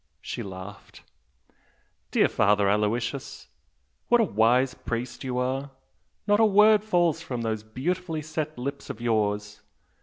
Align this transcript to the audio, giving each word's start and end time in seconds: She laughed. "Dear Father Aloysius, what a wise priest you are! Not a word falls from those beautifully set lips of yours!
She 0.19 0.41
laughed. 0.41 1.03
"Dear 2.09 2.27
Father 2.27 2.67
Aloysius, 2.67 3.49
what 4.07 4.19
a 4.19 4.23
wise 4.23 4.73
priest 4.73 5.23
you 5.23 5.37
are! 5.37 5.69
Not 6.25 6.39
a 6.39 6.43
word 6.43 6.83
falls 6.83 7.21
from 7.21 7.43
those 7.43 7.61
beautifully 7.61 8.23
set 8.23 8.57
lips 8.57 8.89
of 8.89 8.99
yours! 8.99 9.61